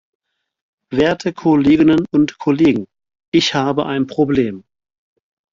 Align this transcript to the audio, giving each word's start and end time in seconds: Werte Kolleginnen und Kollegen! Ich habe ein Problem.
Werte 0.89 1.31
Kolleginnen 1.31 2.07
und 2.09 2.39
Kollegen! 2.39 2.87
Ich 3.31 3.53
habe 3.53 3.85
ein 3.85 4.07
Problem. 4.07 4.63